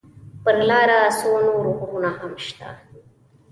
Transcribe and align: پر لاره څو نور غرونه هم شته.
پر 0.43 0.55
لاره 0.69 0.99
څو 1.17 1.29
نور 1.45 1.65
غرونه 1.77 2.09
هم 2.17 2.33
شته. 2.45 2.69